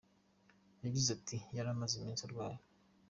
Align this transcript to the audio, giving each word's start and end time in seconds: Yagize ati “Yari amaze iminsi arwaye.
Yagize 0.83 1.09
ati 1.17 1.37
“Yari 1.55 1.69
amaze 1.73 1.93
iminsi 1.95 2.23
arwaye. 2.27 2.57